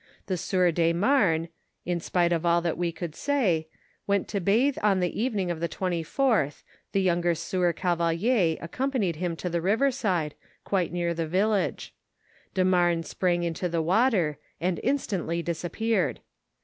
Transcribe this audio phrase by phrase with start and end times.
[0.25, 1.47] The sieur de Mame,
[1.85, 3.67] in spite of all that we could say,
[4.07, 9.35] went to bathe on the evening of the 24th, the younger sieur Oavelier accompanied him
[9.35, 10.33] to the river side,
[10.63, 11.93] quite near the village;
[12.55, 16.21] de Mame sprang into the water and instantly disappeared.